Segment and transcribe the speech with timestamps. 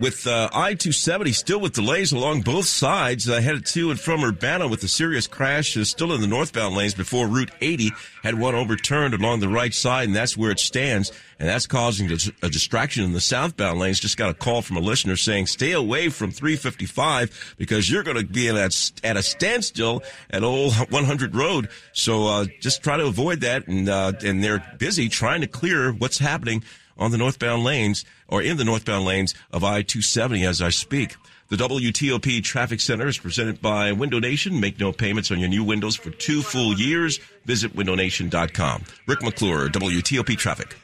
[0.00, 4.66] With uh, I-270 still with delays along both sides, uh, headed to and from Urbana
[4.66, 7.92] with a serious crash uh, still in the northbound lanes before Route 80
[8.24, 11.12] had one overturned along the right side, and that's where it stands.
[11.38, 14.00] And that's causing a distraction in the southbound lanes.
[14.00, 18.16] Just got a call from a listener saying, stay away from 355 because you're going
[18.16, 21.68] to be at, at a standstill at old 100 road.
[21.92, 23.68] So, uh, just try to avoid that.
[23.68, 26.64] And, uh, and they're busy trying to clear what's happening
[26.98, 31.16] on the northbound lanes or in the northbound lanes of I-270 as I speak.
[31.48, 34.60] The WTOP Traffic Center is presented by Window Nation.
[34.60, 37.18] Make no payments on your new windows for two full years.
[37.44, 38.84] Visit windownation.com.
[39.06, 40.76] Rick McClure, WTOP Traffic.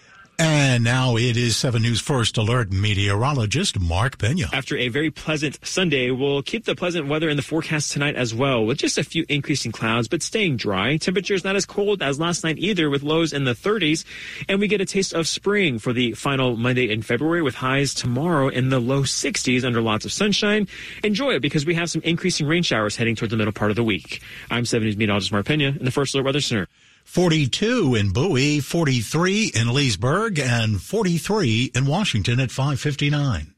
[0.42, 4.46] And now it is 7 News First Alert meteorologist Mark Pena.
[4.54, 8.34] After a very pleasant Sunday, we'll keep the pleasant weather in the forecast tonight as
[8.34, 10.96] well, with just a few increasing clouds, but staying dry.
[10.96, 14.06] Temperatures not as cold as last night either, with lows in the 30s.
[14.48, 17.92] And we get a taste of spring for the final Monday in February, with highs
[17.92, 20.68] tomorrow in the low 60s under lots of sunshine.
[21.04, 23.76] Enjoy it because we have some increasing rain showers heading toward the middle part of
[23.76, 24.22] the week.
[24.50, 26.66] I'm 7 News meteorologist Mark Pena in the First Alert Weather Center.
[27.10, 33.52] 42 in Bowie, 43 in Leesburg, and 43 in Washington at 559.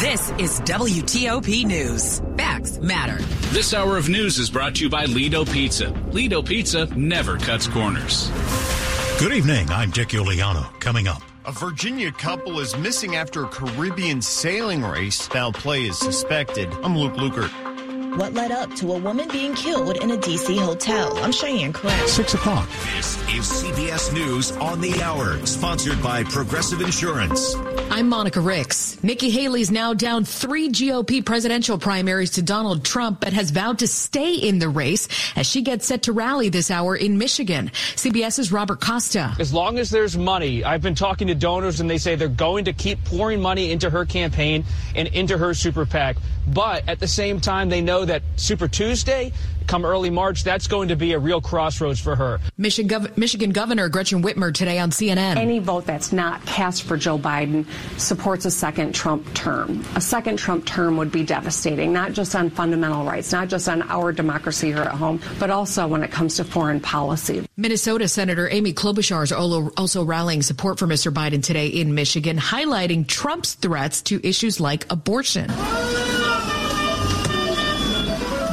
[0.00, 2.22] This is WTOP News.
[2.38, 3.22] Facts matter.
[3.50, 5.90] This hour of news is brought to you by Lido Pizza.
[6.10, 8.30] Lido Pizza never cuts corners.
[9.20, 9.68] Good evening.
[9.68, 10.80] I'm Dick Uliano.
[10.80, 11.20] Coming up.
[11.44, 15.26] A Virginia couple is missing after a Caribbean sailing race.
[15.28, 16.72] Foul play is suspected.
[16.82, 17.65] I'm Luke Lukert.
[18.16, 20.56] What led up to a woman being killed in a D.C.
[20.56, 21.18] hotel?
[21.18, 22.08] I'm Cheyenne Craig.
[22.08, 22.66] Six o'clock.
[22.96, 27.54] This is CBS News on the Hour, sponsored by Progressive Insurance.
[27.90, 28.96] I'm Monica Ricks.
[29.02, 33.86] Nikki Haley's now down three GOP presidential primaries to Donald Trump, but has vowed to
[33.86, 37.70] stay in the race as she gets set to rally this hour in Michigan.
[37.96, 39.36] CBS's Robert Costa.
[39.38, 42.64] As long as there's money, I've been talking to donors and they say they're going
[42.64, 46.16] to keep pouring money into her campaign and into her super PAC.
[46.46, 49.32] But at the same time, they know that Super Tuesday,
[49.66, 52.38] come early March, that's going to be a real crossroads for her.
[52.56, 55.36] Michigan, Gov- Michigan Governor Gretchen Whitmer today on CNN.
[55.36, 57.66] Any vote that's not cast for Joe Biden
[57.98, 59.84] supports a second Trump term.
[59.96, 63.82] A second Trump term would be devastating, not just on fundamental rights, not just on
[63.82, 67.44] our democracy here at home, but also when it comes to foreign policy.
[67.56, 71.12] Minnesota Senator Amy Klobuchar is also rallying support for Mr.
[71.12, 75.50] Biden today in Michigan, highlighting Trump's threats to issues like abortion.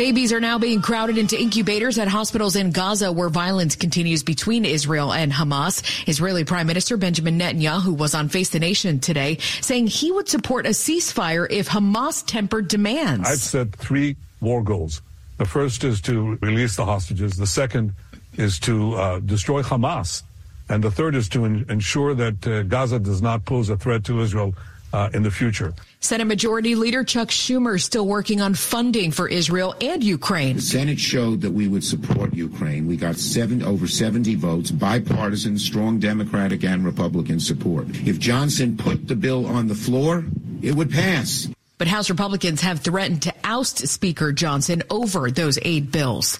[0.03, 4.65] Babies are now being crowded into incubators at hospitals in Gaza where violence continues between
[4.65, 5.81] Israel and Hamas.
[6.09, 10.65] Israeli Prime Minister Benjamin Netanyahu was on Face the Nation today saying he would support
[10.65, 13.29] a ceasefire if Hamas tempered demands.
[13.29, 15.01] I've set three war goals.
[15.37, 17.37] The first is to release the hostages.
[17.37, 17.93] The second
[18.35, 20.23] is to uh, destroy Hamas.
[20.67, 24.19] And the third is to ensure that uh, Gaza does not pose a threat to
[24.19, 24.53] Israel
[24.93, 25.73] uh, in the future.
[25.99, 30.57] Senate Majority Leader Chuck Schumer is still working on funding for Israel and Ukraine.
[30.57, 32.87] The Senate showed that we would support Ukraine.
[32.87, 37.87] We got seven over 70 votes, bipartisan, strong Democratic and Republican support.
[38.07, 40.23] If Johnson put the bill on the floor,
[40.61, 41.47] it would pass.
[41.77, 46.37] But House Republicans have threatened to oust Speaker Johnson over those aid bills.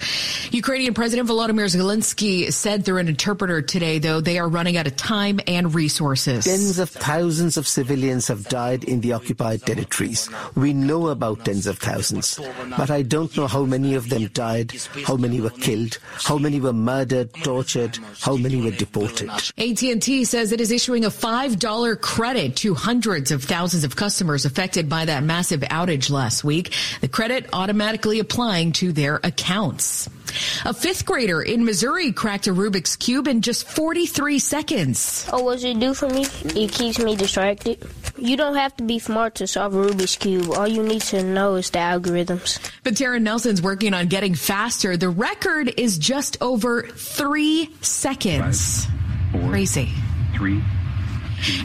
[0.51, 4.95] Ukrainian President Volodymyr Zelensky said through an interpreter today, though, they are running out of
[4.95, 6.45] time and resources.
[6.45, 10.29] Tens of thousands of civilians have died in the occupied territories.
[10.55, 12.39] We know about tens of thousands,
[12.77, 14.73] but I don't know how many of them died,
[15.05, 19.29] how many were killed, how many were murdered, tortured, how many were deported.
[19.57, 24.87] AT&T says it is issuing a $5 credit to hundreds of thousands of customers affected
[24.87, 26.75] by that massive outage last week.
[27.01, 30.07] The credit automatically applying to their accounts.
[30.63, 35.27] A fifth grader in Missouri cracked a Rubik's Cube in just 43 seconds.
[35.33, 36.25] Oh, what does it do for me?
[36.53, 37.83] It keeps me distracted.
[38.15, 40.51] You don't have to be smart to solve a Rubik's Cube.
[40.51, 42.59] All you need to know is the algorithms.
[42.83, 44.97] But Taryn Nelson's working on getting faster.
[44.97, 48.85] The record is just over three seconds.
[48.85, 49.89] Five, four, Crazy.
[50.35, 50.61] Three,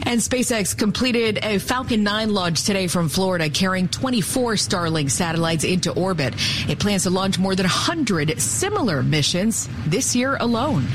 [0.05, 5.93] And SpaceX completed a Falcon 9 launch today from Florida, carrying 24 Starlink satellites into
[5.93, 6.35] orbit.
[6.69, 10.87] It plans to launch more than 100 similar missions this year alone.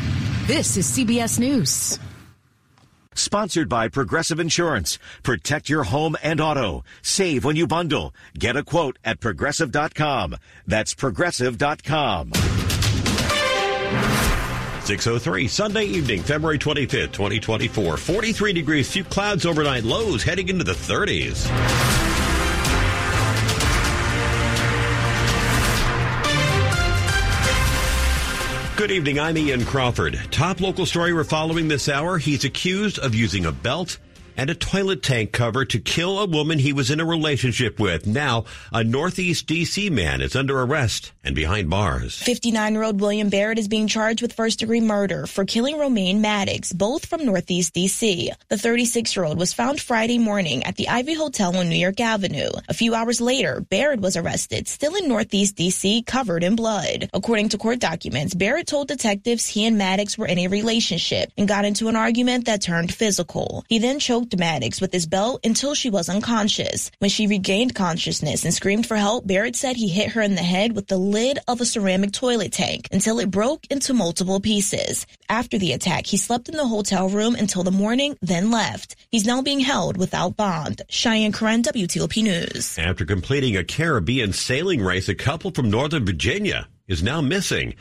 [0.46, 2.00] This is CBS News.
[3.16, 4.98] Sponsored by Progressive Insurance.
[5.22, 6.84] Protect your home and auto.
[7.02, 8.14] Save when you bundle.
[8.38, 10.36] Get a quote at progressive.com.
[10.66, 12.32] That's progressive.com.
[14.86, 17.98] 603 Sunday evening, February 25th, 2024.
[17.98, 21.50] 43 degrees, few clouds overnight, lows heading into the 30s.
[28.76, 29.20] Good evening.
[29.20, 30.20] I'm Ian Crawford.
[30.32, 32.18] Top local story we're following this hour.
[32.18, 33.98] He's accused of using a belt
[34.38, 38.08] and a toilet tank cover to kill a woman he was in a relationship with.
[38.08, 39.90] Now, a Northeast D.C.
[39.90, 42.22] man is under arrest and behind bars.
[42.22, 46.22] 59 year old William Barrett is being charged with first degree murder for killing Romaine
[46.22, 48.32] Maddox, both from Northeast D.C.
[48.50, 52.00] The 36 year old was found Friday morning at the Ivy Hotel on New York
[52.00, 52.50] Avenue.
[52.68, 57.10] A few hours later, Barrett was arrested, still in Northeast D.C., covered in blood.
[57.14, 61.48] According to court documents, Barrett told detectives he and Maddox were in a relationship and
[61.48, 63.64] got into an argument that turned physical.
[63.70, 66.92] He then choked choked Maddox with his belt until she was unconscious.
[67.00, 70.44] When she regained consciousness and screamed for help, Barrett said he hit her in the
[70.44, 75.06] head with the lid of a ceramic toilet tank until it broke into multiple pieces.
[75.28, 78.96] After the attack, he slept in the hotel room until the morning, then left.
[79.12, 80.82] He's now being held without bond.
[80.90, 82.78] Cheyenne Corin, WTOP News.
[82.78, 87.76] After completing a Caribbean sailing race, a couple from Northern Virginia is now missing.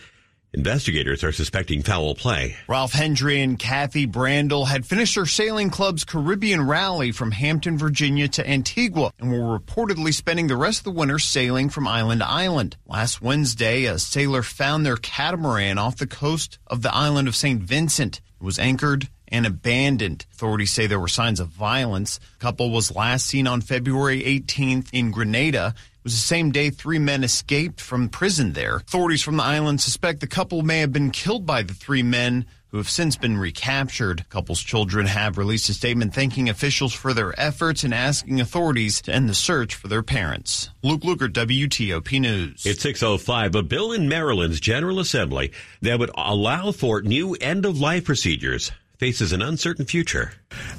[0.54, 2.56] Investigators are suspecting foul play.
[2.68, 8.28] Ralph Hendry and Kathy Brandel had finished their sailing club's Caribbean rally from Hampton, Virginia
[8.28, 12.28] to Antigua and were reportedly spending the rest of the winter sailing from island to
[12.28, 12.76] island.
[12.86, 17.62] Last Wednesday, a sailor found their catamaran off the coast of the island of St.
[17.62, 18.20] Vincent.
[18.38, 20.26] It was anchored and abandoned.
[20.32, 22.18] Authorities say there were signs of violence.
[22.18, 26.70] The couple was last seen on February 18th in Grenada it was the same day
[26.70, 28.78] three men escaped from prison there.
[28.78, 32.44] Authorities from the island suspect the couple may have been killed by the three men
[32.70, 34.18] who have since been recaptured.
[34.18, 39.00] The Couple's children have released a statement thanking officials for their efforts and asking authorities
[39.02, 40.70] to end the search for their parents.
[40.82, 42.66] Luke Lukert, WTOP News.
[42.66, 43.54] It's 605.
[43.54, 45.52] A bill in Maryland's General Assembly
[45.82, 50.30] that would allow for new end of life procedures faces an uncertain future.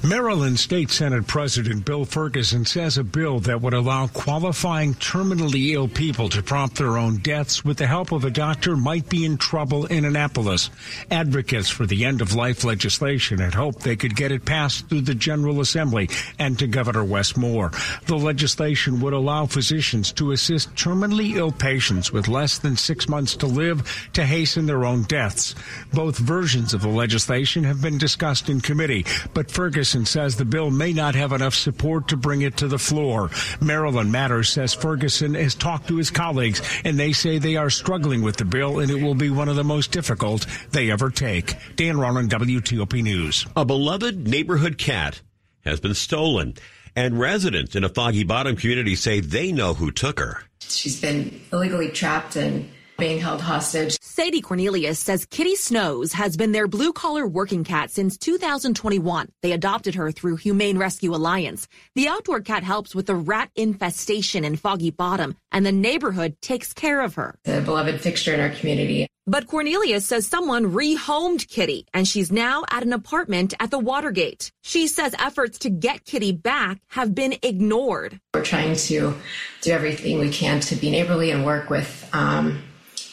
[0.02, 5.88] Maryland State Senate President Bill Ferguson says a bill that would allow qualifying terminally ill
[5.88, 9.38] people to prompt their own deaths with the help of a doctor might be in
[9.38, 10.70] trouble in Annapolis.
[11.10, 15.00] Advocates for the end of life legislation had hoped they could get it passed through
[15.00, 17.70] the General Assembly and to Governor Wes Moore.
[18.06, 23.36] The legislation would allow physicians to assist terminally ill patients with less than six months
[23.36, 25.54] to live to hasten their own deaths.
[25.92, 30.70] Both versions of the legislation have been discussed in committee, but Ferguson says the bill
[30.70, 33.30] may not have enough support to bring it to the floor.
[33.60, 38.20] Maryland Matters says Ferguson has talked to his colleagues, and they say they are struggling
[38.20, 41.54] with the bill, and it will be one of the most difficult they ever take.
[41.76, 43.46] Dan Ronan, WTOP News.
[43.56, 45.22] A beloved neighborhood cat
[45.64, 46.54] has been stolen,
[46.94, 50.42] and residents in a Foggy Bottom community say they know who took her.
[50.60, 53.98] She's been illegally trapped and being held hostage.
[54.00, 59.28] Sadie Cornelius says Kitty Snows has been their blue collar working cat since 2021.
[59.42, 61.68] They adopted her through Humane Rescue Alliance.
[61.94, 66.72] The outdoor cat helps with the rat infestation in Foggy Bottom, and the neighborhood takes
[66.72, 67.38] care of her.
[67.44, 69.08] The beloved fixture in our community.
[69.26, 74.52] But Cornelius says someone rehomed Kitty, and she's now at an apartment at the Watergate.
[74.62, 78.20] She says efforts to get Kitty back have been ignored.
[78.34, 79.14] We're trying to
[79.62, 82.62] do everything we can to be neighborly and work with um,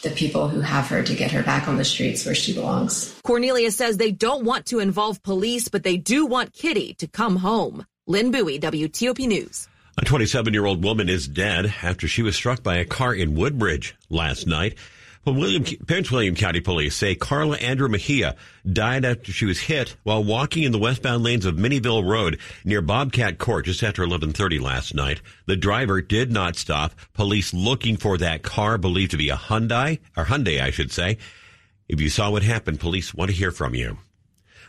[0.01, 3.20] the people who have her to get her back on the streets where she belongs.
[3.24, 7.38] Cornelius says they don't want to involve police, but they do want Kitty to come
[7.38, 7.86] home.
[8.08, 9.67] Linh Bui, WTOP News.
[9.98, 13.36] A 27 year old woman is dead after she was struck by a car in
[13.36, 14.75] Woodbridge last night.
[15.24, 18.36] Well, William, Prince William County Police say Carla Andrew Mejia
[18.66, 22.82] died after she was hit while walking in the westbound lanes of Minnieville Road near
[22.82, 25.22] Bobcat Court just after 11:30 last night.
[25.46, 26.96] The driver did not stop.
[27.13, 31.20] Police looking for that car believed to be a Hyundai or Hyundai, I should say.
[31.88, 34.00] If you saw what happened, police want to hear from you.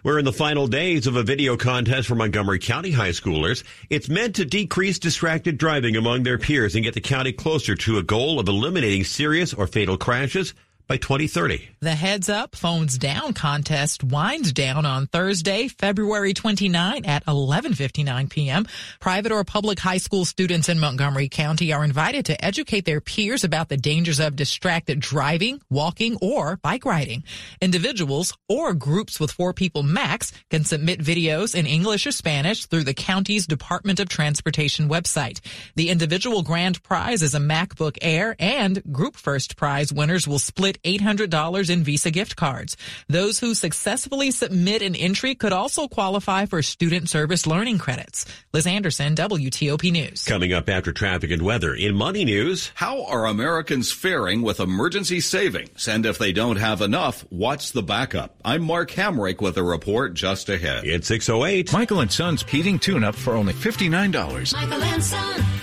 [0.04, 3.62] We're in the final days of a video contest for Montgomery County high schoolers.
[3.88, 7.98] It's meant to decrease distracted driving among their peers and get the county closer to
[7.98, 10.54] a goal of eliminating serious or fatal crashes
[10.86, 11.68] by 2030.
[11.80, 18.66] The Heads Up Phones Down contest winds down on Thursday, February 29 at 11:59 p.m.
[19.00, 23.44] Private or public high school students in Montgomery County are invited to educate their peers
[23.44, 27.24] about the dangers of distracted driving, walking, or bike riding.
[27.60, 32.84] Individuals or groups with 4 people max can submit videos in English or Spanish through
[32.84, 35.40] the county's Department of Transportation website.
[35.74, 40.71] The individual grand prize is a MacBook Air and group first prize winners will split
[40.82, 42.76] $800 in Visa gift cards.
[43.08, 48.24] Those who successfully submit an entry could also qualify for student service learning credits.
[48.52, 50.24] Liz Anderson, WTOP News.
[50.24, 52.70] Coming up after traffic and weather in Money News.
[52.74, 55.88] How are Americans faring with emergency savings?
[55.88, 58.36] And if they don't have enough, what's the backup?
[58.44, 60.84] I'm Mark Hamrick with a report just ahead.
[60.84, 61.72] It's 608.
[61.72, 64.54] Michael and Son's heating tune up for only $59.
[64.54, 65.61] Michael and Son.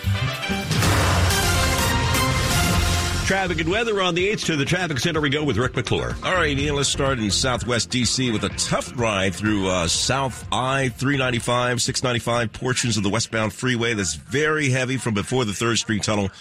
[3.30, 6.16] Traffic and weather on the 8th to the traffic center we go with Rick McClure.
[6.24, 8.32] All right, Neil, let's start in southwest D.C.
[8.32, 14.16] with a tough ride through uh, South I-395, 695 portions of the westbound freeway that's
[14.16, 16.32] very heavy from before the 3rd Street Tunnel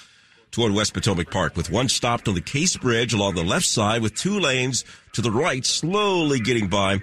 [0.50, 4.00] toward West Potomac Park, with one stopped on the Case Bridge along the left side
[4.00, 7.02] with two lanes to the right slowly getting by.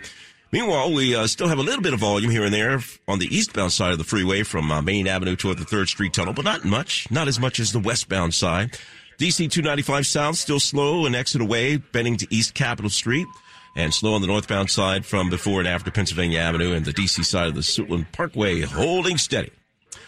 [0.51, 3.27] Meanwhile, we uh, still have a little bit of volume here and there on the
[3.27, 6.43] eastbound side of the freeway from uh, Maine Avenue toward the 3rd Street Tunnel, but
[6.43, 8.79] not much, not as much as the westbound side.
[9.17, 13.27] DC 295 south still slow and exit away, bending to East Capitol Street,
[13.75, 17.23] and slow on the northbound side from before and after Pennsylvania Avenue and the DC
[17.23, 19.51] side of the Suitland Parkway, holding steady.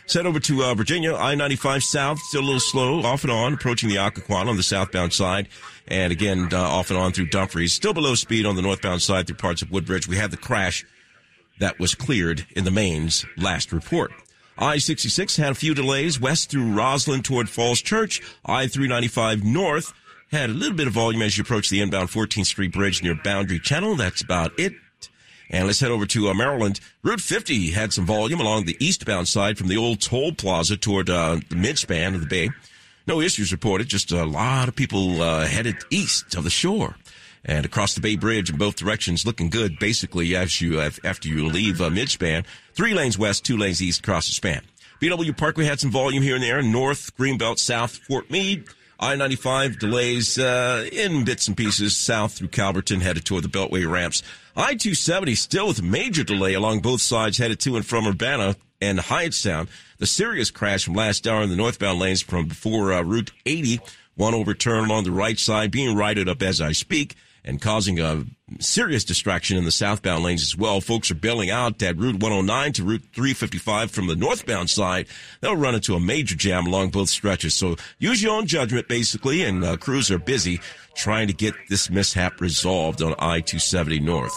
[0.07, 3.89] Set over to uh, Virginia, I-95 south, still a little slow, off and on, approaching
[3.89, 5.47] the Occoquan on the southbound side,
[5.87, 9.27] and again, uh, off and on through Dumfries, still below speed on the northbound side
[9.27, 10.07] through parts of Woodbridge.
[10.07, 10.85] We had the crash
[11.59, 14.11] that was cleared in the mains last report.
[14.59, 18.21] I-66 had a few delays west through Rosslyn toward Falls Church.
[18.45, 19.93] I-395 north
[20.31, 23.13] had a little bit of volume as you approach the inbound 14th Street Bridge near
[23.13, 23.95] Boundary Channel.
[23.95, 24.73] That's about it.
[25.49, 26.79] And let's head over to uh, Maryland.
[27.03, 31.09] Route 50 had some volume along the eastbound side from the old toll plaza toward
[31.09, 32.49] uh, the midspan of the bay.
[33.05, 36.95] No issues reported, just a lot of people uh, headed east of the shore
[37.47, 39.79] and across the Bay Bridge in both directions, looking good.
[39.79, 44.27] Basically, as you after you leave uh, midspan, three lanes west, two lanes east across
[44.27, 44.61] the span.
[45.01, 46.61] BW Parkway had some volume here and there.
[46.61, 48.65] North, Greenbelt, South, Fort Meade.
[48.99, 54.23] I-95 delays uh, in bits and pieces south through Calverton, headed toward the Beltway ramps.
[54.55, 59.67] I-270 still with major delay along both sides, headed to and from Urbana and Hyattstown.
[59.99, 63.81] The serious crash from last hour in the northbound lanes from before uh, Route 80,
[64.15, 67.15] one overturned along the right side, being righted up as I speak
[67.47, 68.25] and causing a
[68.59, 70.81] serious distraction in the southbound lanes as well.
[70.81, 75.07] Folks are bailing out at Route 109 to Route 355 from the northbound side.
[75.39, 77.55] They'll run into a major jam along both stretches.
[77.55, 80.59] So use your own judgment, basically, and uh, crews are busy
[80.93, 84.35] trying to get this mishap resolved on I-270 North.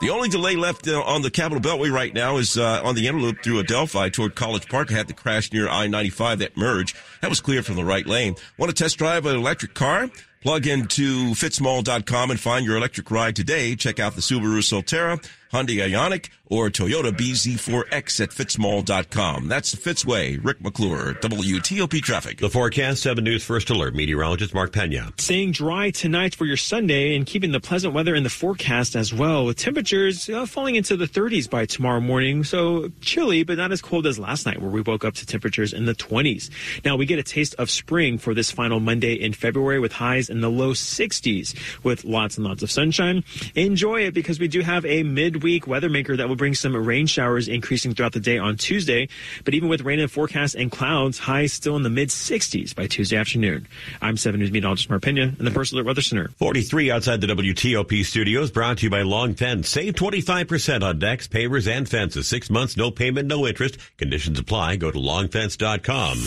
[0.00, 3.08] The only delay left uh, on the Capital Beltway right now is uh, on the
[3.08, 4.90] inner loop through Adelphi toward College Park.
[4.90, 6.94] Had the crash near I-95 that merge.
[7.20, 8.36] That was clear from the right lane.
[8.56, 10.08] Want to test drive an electric car?
[10.40, 13.74] Plug into fitzmall.com and find your electric ride today.
[13.74, 15.18] Check out the Subaru Solterra,
[15.52, 19.48] Hyundai Ioniq, or Toyota BZ4X at fitzmall.com.
[19.48, 20.42] That's the Fitzway.
[20.44, 22.38] Rick McClure, WTOP Traffic.
[22.38, 25.12] The forecast, 7 News First Alert, meteorologist Mark Pena.
[25.18, 29.12] Staying dry tonight for your Sunday and keeping the pleasant weather in the forecast as
[29.12, 32.44] well, with temperatures uh, falling into the 30s by tomorrow morning.
[32.44, 35.72] So chilly, but not as cold as last night where we woke up to temperatures
[35.72, 36.50] in the 20s.
[36.84, 40.30] Now we get a taste of spring for this final Monday in February with highs
[40.30, 43.24] in the low 60s with lots and lots of sunshine.
[43.54, 47.06] Enjoy it because we do have a midweek weather maker that will bring some rain
[47.06, 49.08] showers increasing throughout the day on Tuesday.
[49.44, 52.86] But even with rain and forecast and clouds, highs still in the mid 60s by
[52.86, 53.68] Tuesday afternoon.
[54.00, 56.28] I'm 7 News meteorologist Mark Pena in the First Alert Weather Center.
[56.38, 59.68] 43 outside the WTOP studios brought to you by Long Fence.
[59.68, 62.26] Save 25% on decks, pavers, and fences.
[62.28, 63.76] Six months, no payment, no interest.
[63.98, 64.76] Conditions apply.
[64.76, 66.24] Go to longfence.com.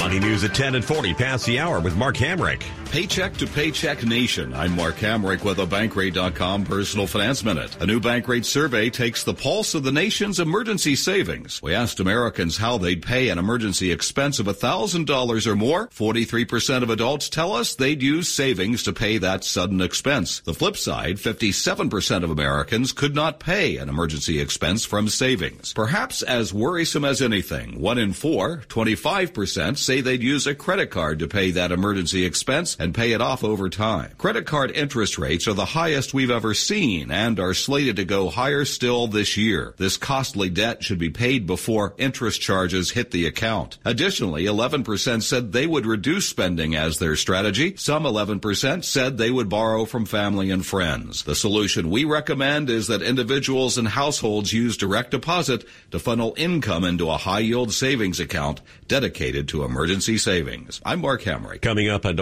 [0.00, 2.62] Money News at 10 and 40 past the hour with Mark Hamrick.
[2.94, 4.54] Paycheck to Paycheck Nation.
[4.54, 7.76] I'm Mark Hamrick with a Bankrate.com Personal Finance Minute.
[7.82, 11.60] A new Bankrate survey takes the pulse of the nation's emergency savings.
[11.60, 15.88] We asked Americans how they'd pay an emergency expense of $1,000 or more.
[15.88, 20.38] 43% of adults tell us they'd use savings to pay that sudden expense.
[20.42, 25.72] The flip side, 57% of Americans could not pay an emergency expense from savings.
[25.72, 31.18] Perhaps as worrisome as anything, one in four, 25% say they'd use a credit card
[31.18, 34.12] to pay that emergency expense and pay it off over time.
[34.18, 38.28] Credit card interest rates are the highest we've ever seen and are slated to go
[38.28, 39.74] higher still this year.
[39.78, 43.78] This costly debt should be paid before interest charges hit the account.
[43.84, 47.74] Additionally, 11% said they would reduce spending as their strategy.
[47.76, 51.24] Some 11% said they would borrow from family and friends.
[51.24, 56.84] The solution we recommend is that individuals and households use direct deposit to funnel income
[56.84, 60.82] into a high yield savings account dedicated to emergency savings.
[60.84, 61.62] I'm Mark Hamrick.
[61.62, 62.16] Coming up on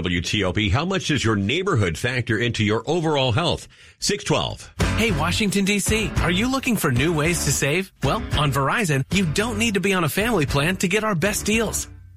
[0.68, 3.68] How much does your neighborhood factor into your overall health?
[4.00, 4.98] 612.
[4.98, 7.90] Hey, Washington, D.C., are you looking for new ways to save?
[8.02, 11.14] Well, on Verizon, you don't need to be on a family plan to get our
[11.14, 11.88] best deals.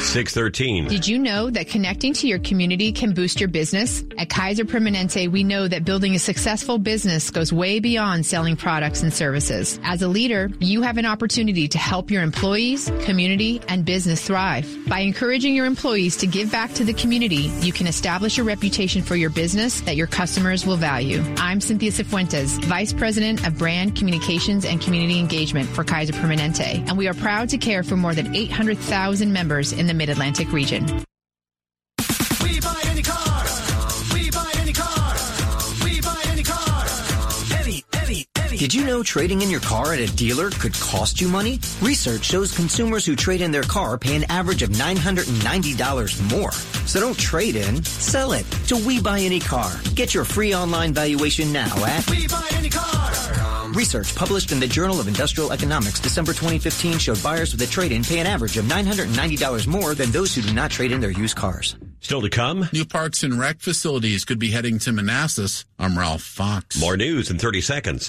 [0.00, 0.88] 613.
[0.88, 4.02] Did you know that connecting to your community can boost your business?
[4.16, 9.02] At Kaiser Permanente, we know that building a successful business goes way beyond selling products
[9.02, 9.78] and services.
[9.84, 14.66] As a leader, you have an opportunity to help your employees, community, and business thrive.
[14.88, 19.02] By encouraging your employees to give back to the community, you can establish a reputation
[19.02, 21.22] for your business that your customers will value.
[21.36, 26.96] I'm Cynthia Cifuentes, Vice President of Brand Communications and Community Engagement for Kaiser Permanente, and
[26.96, 30.86] we are proud to care for more than 800,000 members in the Mid Atlantic region.
[32.44, 33.44] We buy any car.
[34.14, 35.16] We buy any car.
[35.84, 36.86] We buy any car.
[37.58, 38.56] Any, any, any.
[38.56, 41.58] Did you know trading in your car at a dealer could cost you money?
[41.82, 46.52] Research shows consumers who trade in their car pay an average of $990 more.
[46.86, 49.72] So don't trade in, sell it to We Buy Any Car.
[49.96, 52.49] Get your free online valuation now at We buy any car.
[53.70, 58.02] Research published in the Journal of Industrial Economics December 2015 showed buyers with a trade-in
[58.02, 61.36] pay an average of $990 more than those who do not trade in their used
[61.36, 61.76] cars.
[62.00, 62.68] Still to come.
[62.72, 65.64] New parks and rec facilities could be heading to Manassas.
[65.78, 66.80] I'm Ralph Fox.
[66.80, 68.08] More news in 30 seconds.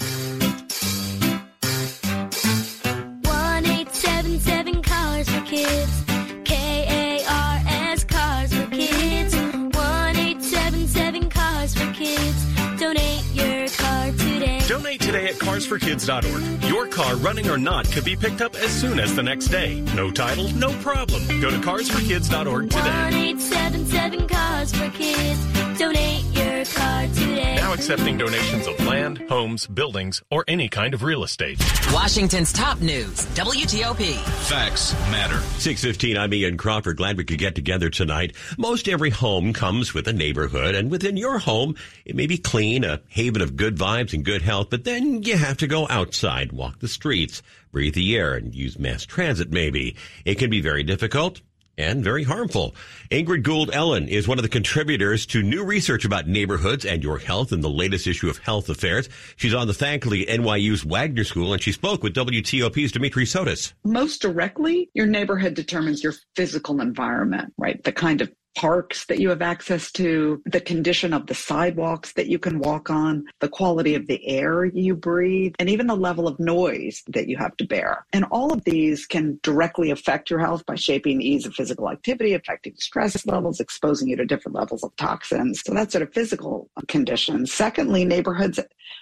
[15.42, 16.64] carsforkids.org.
[16.70, 19.82] Your car, running or not, could be picked up as soon as the next day.
[19.96, 21.26] No title, no problem.
[21.42, 23.34] Go to carsforkids.org today.
[23.34, 25.62] 1877 Cars for Kids.
[25.80, 27.56] Donate your car today.
[27.56, 31.60] Now accepting donations of land, homes, buildings, or any kind of real estate.
[31.92, 34.16] Washington's top news, WTOP.
[34.48, 35.40] Facts matter.
[35.58, 36.98] 615, I'm Ian Crawford.
[36.98, 38.36] Glad we could get together tonight.
[38.60, 41.76] Most every home comes with a neighborhood, and within your home,
[42.06, 45.38] it may be clean, a haven of good vibes and good health, but then you
[45.38, 47.42] have to go outside, walk the streets,
[47.72, 49.96] breathe the air, and use mass transit maybe.
[50.26, 51.40] It can be very difficult
[51.78, 52.76] and very harmful.
[53.10, 57.18] Ingrid Gould Ellen is one of the contributors to new research about neighborhoods and your
[57.18, 59.08] health in the latest issue of Health Affairs.
[59.38, 63.72] She's on the faculty at NYU's Wagner School, and she spoke with WTOP's Dimitri Sotis.
[63.86, 67.82] most directly, your neighborhood determines your physical environment, right?
[67.82, 72.28] The kind of parks that you have access to, the condition of the sidewalks that
[72.28, 76.28] you can walk on, the quality of the air you breathe, and even the level
[76.28, 78.06] of noise that you have to bear.
[78.14, 81.90] And all of these can directly affect your health by shaping the ease of physical
[81.90, 85.62] activity, affecting stress levels, exposing you to different levels of toxins.
[85.66, 87.52] So that's sort of physical conditions.
[87.54, 88.60] Secondly, neighborhoods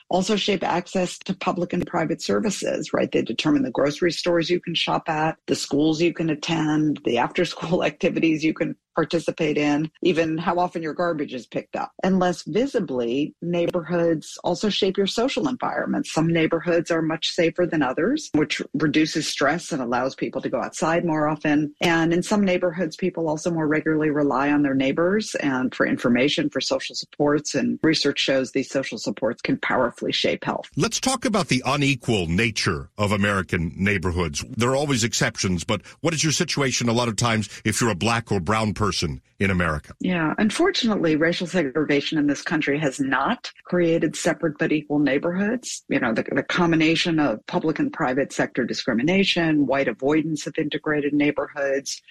[0.10, 3.12] also shape access to public and private services, right?
[3.12, 7.18] They determine the grocery stores you can shop at, the schools you can attend, the
[7.18, 11.94] after school activities you can participate in, even how often your garbage is picked up.
[12.04, 16.06] And less visibly, neighborhoods also shape your social environment.
[16.06, 20.60] Some neighborhoods are much safer than others, which reduces stress and allows people to go
[20.62, 21.74] outside more often.
[21.80, 26.50] And in some neighborhoods, people also more regularly rely on their neighbors and for information,
[26.50, 27.56] for social supports.
[27.56, 30.66] And research shows these social supports can powerfully shape health.
[30.76, 34.44] Let's talk about the unequal nature of American neighborhoods.
[34.58, 37.92] There are always exceptions, but what is your situation a lot of times if you're
[37.92, 39.93] a black or brown person person in America.
[39.99, 45.84] Yeah, unfortunately, racial segregation in this country has not created separate but equal neighborhoods.
[45.89, 51.13] You know, the, the combination of public and private sector discrimination, white avoidance of integrated
[51.13, 52.02] neighborhoods,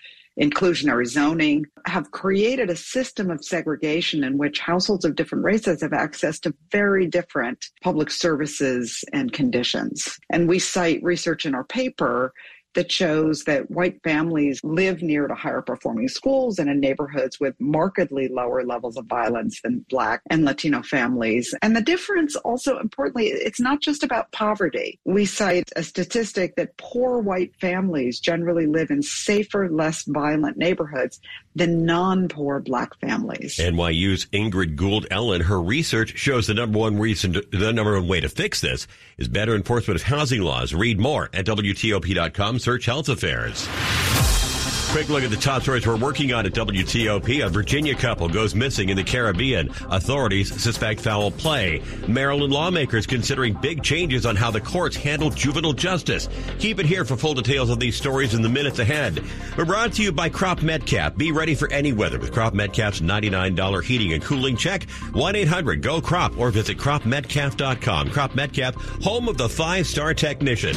[0.41, 5.93] inclusionary zoning have created a system of segregation in which households of different races have
[5.93, 10.17] access to very different public services and conditions.
[10.31, 12.33] And we cite research in our paper
[12.79, 17.53] that shows that white families live near to higher performing schools and in neighborhoods with
[17.59, 21.53] markedly lower levels of violence than black and Latino families.
[21.61, 25.01] And the difference also importantly, it's not just about poverty.
[25.05, 31.21] We cite a statistic that poor white families generally live in safer, less violent neighborhoods
[31.57, 33.57] than non-poor black families.
[33.57, 38.07] NYU's Ingrid Gould Ellen, her research shows the number one reason, to, the number one
[38.07, 38.87] way to fix this
[39.19, 40.73] is better enforcement of housing laws.
[40.73, 42.61] Read more at WTOP.com.
[42.69, 43.67] Search Health Affairs.
[44.91, 47.43] Quick look at the top stories we're working on at WTOP.
[47.47, 49.71] A Virginia couple goes missing in the Caribbean.
[49.89, 51.81] Authorities suspect foul play.
[52.07, 56.29] Maryland lawmakers considering big changes on how the courts handle juvenile justice.
[56.59, 59.25] Keep it here for full details of these stories in the minutes ahead.
[59.57, 61.17] We're brought to you by Crop Metcalf.
[61.17, 64.83] Be ready for any weather with Crop Metcalf's $99 heating and cooling check.
[65.13, 68.11] 1-800-GO-CROP or visit cropmetcalf.com.
[68.11, 70.77] Crop Metcalf, home of the five-star technician.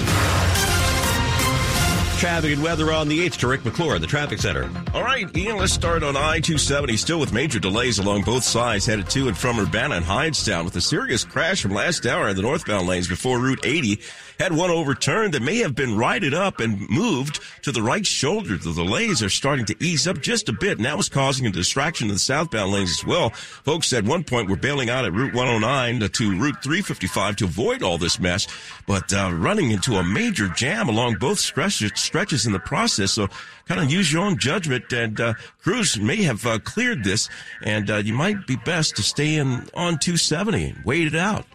[2.21, 4.69] Traffic and weather on the 8th to Rick McClure the traffic center.
[4.93, 9.09] All right, Ian, let's start on I-270, still with major delays along both sides, headed
[9.09, 12.43] to and from Urbana and Hyattstown, with a serious crash from last hour in the
[12.43, 13.99] northbound lanes before Route 80
[14.41, 18.57] had one overturned that may have been righted up and moved to the right shoulder.
[18.57, 21.51] The delays are starting to ease up just a bit, and that was causing a
[21.51, 23.29] distraction in the southbound lanes as well.
[23.29, 27.83] Folks at one point were bailing out at Route 109 to Route 355 to avoid
[27.83, 28.47] all this mess,
[28.87, 33.13] but uh, running into a major jam along both stretches, stretches in the process.
[33.13, 33.29] So
[33.67, 37.29] kind of use your own judgment, and uh, crews may have uh, cleared this,
[37.63, 41.45] and uh, you might be best to stay in on 270 and wait it out.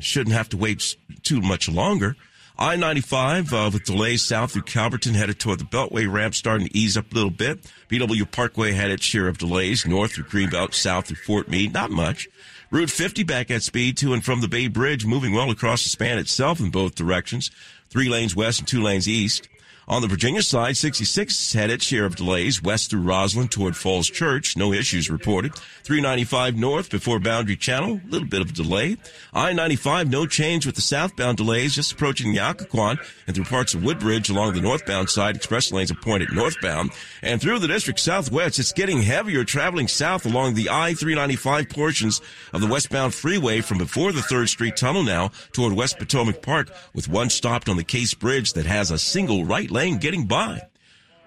[0.00, 2.16] Shouldn't have to wait too much longer.
[2.58, 6.96] I-95 uh, with delays south through Calverton headed toward the Beltway ramp starting to ease
[6.96, 7.60] up a little bit.
[7.88, 11.92] BW Parkway had its share of delays north through Greenbelt, south through Fort Meade, not
[11.92, 12.28] much.
[12.72, 15.90] Route 50 back at speed to and from the Bay Bridge, moving well across the
[15.90, 17.52] span itself in both directions.
[17.88, 19.46] Three lanes west and two lanes east.
[19.92, 24.08] On the Virginia side, 66 had its share of delays west through Rosslyn toward Falls
[24.08, 24.56] Church.
[24.56, 25.54] No issues reported.
[25.54, 28.00] 395 north before Boundary Channel.
[28.02, 28.96] A little bit of a delay.
[29.34, 33.84] I-95, no change with the southbound delays just approaching the Occoquan and through parts of
[33.84, 35.36] Woodbridge along the northbound side.
[35.36, 36.92] Express lanes appointed northbound.
[37.20, 42.22] And through the district southwest, it's getting heavier traveling south along the I-395 portions
[42.54, 46.70] of the westbound freeway from before the 3rd Street Tunnel now toward West Potomac Park
[46.94, 50.62] with one stopped on the Case Bridge that has a single right lane getting by.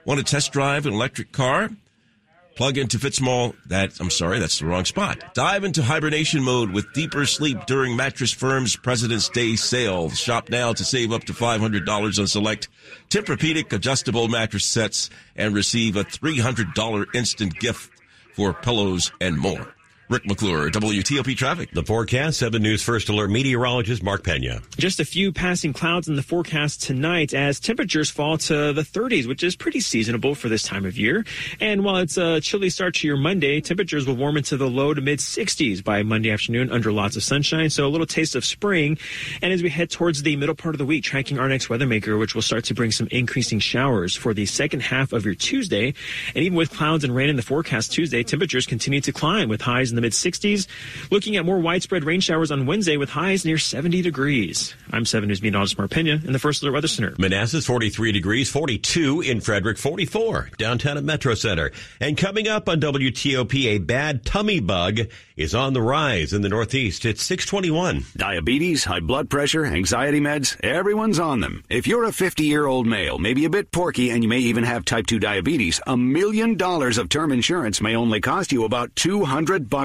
[0.05, 1.69] Want to test drive an electric car?
[2.55, 3.53] Plug into Fitzmall.
[3.67, 5.33] That I'm sorry, that's the wrong spot.
[5.33, 10.09] Dive into hibernation mode with deeper sleep during Mattress Firm's President's Day sale.
[10.09, 12.69] Shop now to save up to $500 on select
[13.09, 17.91] Tempur-Pedic adjustable mattress sets and receive a $300 instant gift
[18.33, 19.74] for pillows and more.
[20.07, 21.71] Rick McClure, WTOP Traffic.
[21.71, 24.61] The forecast, 7 News First Alert meteorologist Mark Pena.
[24.77, 29.27] Just a few passing clouds in the forecast tonight as temperatures fall to the 30s,
[29.27, 31.25] which is pretty seasonable for this time of year.
[31.59, 34.93] And while it's a chilly start to your Monday, temperatures will warm into the low
[34.93, 37.71] to mid 60s by Monday afternoon under lots of sunshine.
[37.71, 38.99] So a little taste of spring.
[39.41, 41.87] And as we head towards the middle part of the week, tracking our next weather
[41.87, 45.33] maker, which will start to bring some increasing showers for the second half of your
[45.33, 45.95] Tuesday.
[46.35, 49.61] And even with clouds and rain in the forecast Tuesday, temperatures continue to climb with
[49.61, 50.67] highs in the mid 60s.
[51.09, 54.75] Looking at more widespread rain showers on Wednesday with highs near 70 degrees.
[54.91, 57.15] I'm 7 News meteorologist Mark Pena in the First Alert Weather Center.
[57.17, 61.71] Manassas 43 degrees, 42 in Frederick, 44 downtown at Metro Center.
[62.01, 64.99] And coming up on WTOP, a bad tummy bug
[65.37, 67.05] is on the rise in the Northeast.
[67.05, 68.05] It's 621.
[68.15, 71.63] Diabetes, high blood pressure, anxiety meds, everyone's on them.
[71.69, 74.63] If you're a 50 year old male, maybe a bit porky, and you may even
[74.63, 78.95] have type 2 diabetes, a million dollars of term insurance may only cost you about
[78.95, 79.84] 200 bucks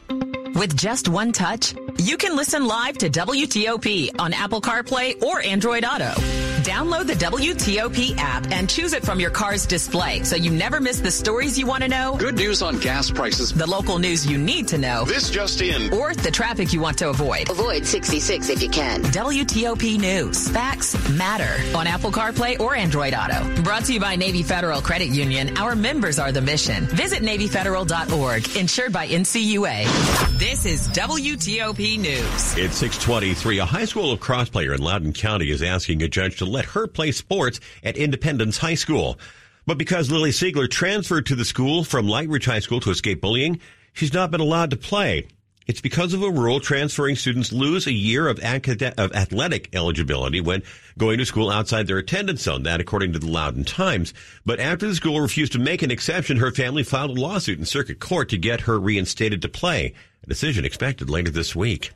[0.61, 5.83] With just one touch, you can listen live to WTOP on Apple CarPlay or Android
[5.83, 6.40] Auto.
[6.63, 10.99] Download the WTOP app and choose it from your car's display so you never miss
[10.99, 12.15] the stories you want to know.
[12.17, 13.51] Good news on gas prices.
[13.51, 15.05] The local news you need to know.
[15.05, 15.91] This just in.
[15.91, 17.49] Or the traffic you want to avoid.
[17.49, 19.01] Avoid 66 if you can.
[19.05, 20.49] WTOP News.
[20.49, 23.63] Facts matter on Apple CarPlay or Android Auto.
[23.63, 25.57] Brought to you by Navy Federal Credit Union.
[25.57, 26.85] Our members are the mission.
[26.85, 28.55] Visit NavyFederal.org.
[28.55, 30.37] Insured by NCUA.
[30.37, 32.57] This is WTOP News.
[32.57, 33.59] It's 623.
[33.59, 36.87] A high school lacrosse player in Loudoun County is asking a judge to let her
[36.87, 39.17] play sports at Independence High School.
[39.65, 43.59] But because Lily Siegler transferred to the school from Lightridge High School to escape bullying,
[43.93, 45.27] she's not been allowed to play.
[45.67, 50.41] It's because of a rule transferring students lose a year of, acad- of athletic eligibility
[50.41, 50.63] when
[50.97, 52.63] going to school outside their attendance zone.
[52.63, 54.13] That according to the Loudoun Times.
[54.45, 57.65] But after the school refused to make an exception, her family filed a lawsuit in
[57.65, 59.93] circuit court to get her reinstated to play.
[60.23, 61.91] A decision expected later this week.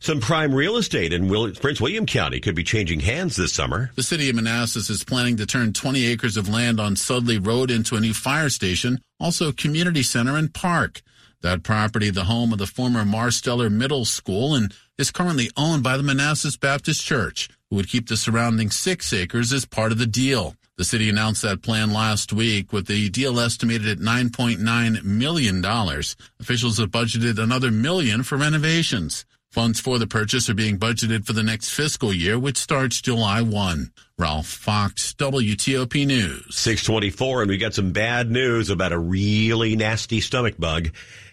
[0.00, 3.90] Some prime real estate in Will- Prince William County could be changing hands this summer.
[3.96, 7.70] The city of Manassas is planning to turn 20 acres of land on Sudley Road
[7.70, 11.02] into a new fire station, also a community center and park.
[11.42, 15.96] That property, the home of the former Marsteller Middle School, and is currently owned by
[15.96, 20.06] the Manassas Baptist Church, who would keep the surrounding six acres as part of the
[20.06, 20.54] deal.
[20.76, 25.64] The city announced that plan last week with the deal estimated at $9.9 million.
[25.64, 29.24] Officials have budgeted another million for renovations.
[29.50, 33.40] Funds for the purchase are being budgeted for the next fiscal year, which starts July
[33.40, 33.90] 1.
[34.18, 36.54] Ralph Fox, WTOP News.
[36.54, 40.90] 624, and we got some bad news about a really nasty stomach bug.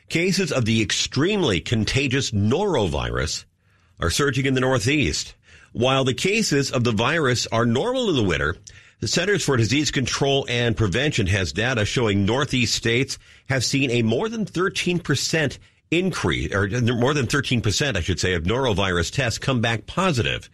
[0.07, 3.43] Cases of the extremely contagious norovirus
[3.99, 5.35] are surging in the Northeast.
[5.73, 8.55] While the cases of the virus are normal in the winter,
[9.01, 13.17] the Centers for Disease Control and Prevention has data showing Northeast states
[13.49, 15.57] have seen a more than 13%
[15.97, 20.49] increase, or more than 13%, I should say, of norovirus tests come back positive.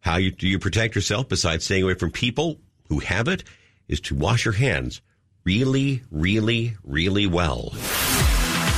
[0.00, 3.44] How you, do you protect yourself besides staying away from people who have it
[3.88, 5.00] is to wash your hands
[5.44, 7.72] really, really, really well.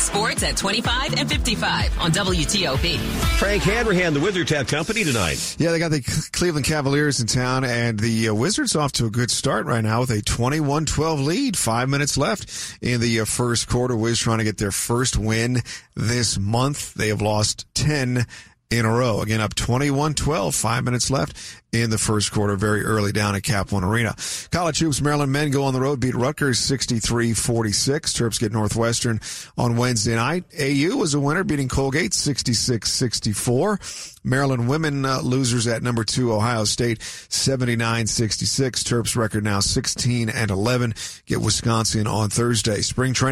[0.08, 2.98] Sports at 25 and 55 on WTOP.
[3.38, 5.56] Frank Hanrahan, the Wizards have company tonight.
[5.58, 6.00] Yeah, they got the
[6.32, 10.00] Cleveland Cavaliers in town, and the uh, Wizards off to a good start right now
[10.00, 11.56] with a 21-12 lead.
[11.58, 13.94] Five minutes left in the uh, first quarter.
[13.94, 15.58] Wizards trying to get their first win
[15.94, 16.94] this month.
[16.94, 18.26] They have lost 10
[18.70, 19.22] in a row.
[19.22, 21.36] Again, up 21-12, five minutes left
[21.72, 24.14] in the first quarter, very early down at Cap One Arena.
[24.50, 27.34] College hoops, Maryland men go on the road, beat Rutgers 63-46.
[28.14, 29.20] Terps get Northwestern
[29.56, 30.44] on Wednesday night.
[30.58, 34.14] AU was a winner, beating Colgate 66-64.
[34.24, 38.84] Maryland women uh, losers at number two, Ohio State 79-66.
[38.84, 40.94] Terps record now 16 and 11.
[41.26, 42.80] Get Wisconsin on Thursday.
[42.80, 43.28] Spring training